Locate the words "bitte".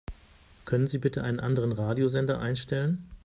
0.97-1.23